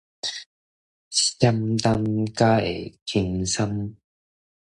[1.11, 3.93] 閃冬才會輕鬆